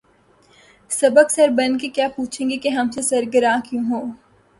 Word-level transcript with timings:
سبک 0.91 1.27
سر 1.31 1.49
بن 1.57 1.77
کے 1.77 1.87
کیا 1.95 2.07
پوچھیں 2.15 2.47
کہ’’ 2.63 2.69
ہم 2.77 2.87
سے 2.95 3.01
سر 3.09 3.23
گراں 3.33 3.57
کیوں 3.67 3.83
ہو؟‘‘ 3.89 4.01